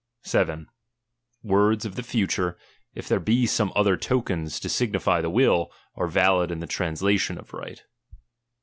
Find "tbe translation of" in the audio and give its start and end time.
6.59-7.53